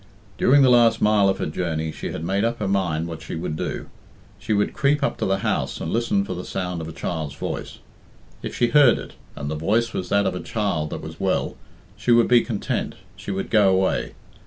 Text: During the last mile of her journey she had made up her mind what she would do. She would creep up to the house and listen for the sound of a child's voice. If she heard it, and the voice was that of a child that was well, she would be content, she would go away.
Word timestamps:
During 0.39 0.63
the 0.63 0.69
last 0.71 0.99
mile 0.99 1.29
of 1.29 1.37
her 1.37 1.45
journey 1.45 1.91
she 1.91 2.11
had 2.11 2.23
made 2.23 2.43
up 2.43 2.57
her 2.57 2.67
mind 2.67 3.05
what 3.05 3.21
she 3.21 3.35
would 3.35 3.55
do. 3.55 3.87
She 4.39 4.51
would 4.51 4.73
creep 4.73 5.03
up 5.03 5.15
to 5.17 5.27
the 5.27 5.37
house 5.45 5.79
and 5.79 5.93
listen 5.93 6.25
for 6.25 6.33
the 6.33 6.43
sound 6.43 6.81
of 6.81 6.87
a 6.87 6.91
child's 6.91 7.35
voice. 7.35 7.77
If 8.41 8.55
she 8.55 8.69
heard 8.69 8.97
it, 8.97 9.13
and 9.35 9.47
the 9.47 9.53
voice 9.55 9.93
was 9.93 10.09
that 10.09 10.25
of 10.25 10.33
a 10.33 10.39
child 10.39 10.89
that 10.89 11.03
was 11.03 11.19
well, 11.19 11.55
she 11.95 12.09
would 12.11 12.27
be 12.27 12.41
content, 12.41 12.95
she 13.15 13.29
would 13.29 13.51
go 13.51 13.69
away. 13.69 14.13